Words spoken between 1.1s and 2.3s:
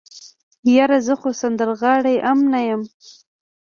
خو سندرغاړی